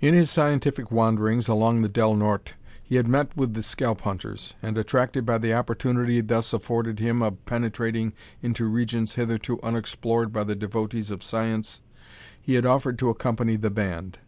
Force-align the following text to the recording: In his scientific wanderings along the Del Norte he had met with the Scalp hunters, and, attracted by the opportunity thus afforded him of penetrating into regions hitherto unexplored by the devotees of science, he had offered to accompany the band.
In 0.00 0.12
his 0.12 0.30
scientific 0.30 0.90
wanderings 0.90 1.48
along 1.48 1.80
the 1.80 1.88
Del 1.88 2.14
Norte 2.14 2.52
he 2.82 2.96
had 2.96 3.08
met 3.08 3.34
with 3.34 3.54
the 3.54 3.62
Scalp 3.62 4.02
hunters, 4.02 4.52
and, 4.60 4.76
attracted 4.76 5.24
by 5.24 5.38
the 5.38 5.54
opportunity 5.54 6.20
thus 6.20 6.52
afforded 6.52 6.98
him 6.98 7.22
of 7.22 7.42
penetrating 7.46 8.12
into 8.42 8.66
regions 8.66 9.14
hitherto 9.14 9.58
unexplored 9.62 10.30
by 10.30 10.44
the 10.44 10.54
devotees 10.56 11.10
of 11.10 11.24
science, 11.24 11.80
he 12.38 12.52
had 12.52 12.66
offered 12.66 12.98
to 12.98 13.08
accompany 13.08 13.56
the 13.56 13.70
band. 13.70 14.18